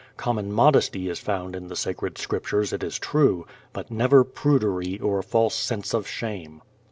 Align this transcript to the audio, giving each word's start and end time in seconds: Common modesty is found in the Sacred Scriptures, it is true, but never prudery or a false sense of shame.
Common 0.17 0.51
modesty 0.51 1.09
is 1.09 1.19
found 1.19 1.55
in 1.55 1.67
the 1.67 1.75
Sacred 1.75 2.17
Scriptures, 2.17 2.73
it 2.73 2.81
is 2.81 2.97
true, 2.97 3.45
but 3.71 3.91
never 3.91 4.23
prudery 4.23 4.97
or 4.99 5.19
a 5.19 5.23
false 5.23 5.53
sense 5.53 5.93
of 5.93 6.07
shame. 6.07 6.63